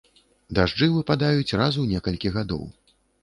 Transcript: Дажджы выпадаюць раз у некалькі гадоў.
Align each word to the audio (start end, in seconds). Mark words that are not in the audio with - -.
Дажджы 0.59 0.87
выпадаюць 0.93 1.57
раз 1.63 1.73
у 1.83 1.87
некалькі 1.93 2.33
гадоў. 2.39 2.65